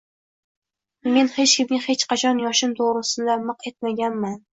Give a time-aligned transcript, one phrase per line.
[1.17, 4.35] Men hech kimga hech qachon yoshim to’g’risida miq etmaganman.